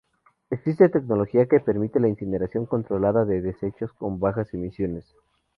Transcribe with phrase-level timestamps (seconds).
[0.49, 5.05] Existe tecnología que permite la incineración controlada de desechos con bajas emisiones.